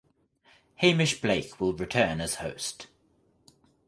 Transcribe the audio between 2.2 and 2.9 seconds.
as host.